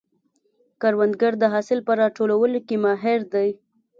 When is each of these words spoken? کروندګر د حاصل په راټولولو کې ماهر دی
کروندګر 0.81 1.33
د 1.39 1.43
حاصل 1.53 1.79
په 1.87 1.93
راټولولو 2.01 2.57
کې 2.67 2.75
ماهر 2.83 3.19
دی 3.33 3.49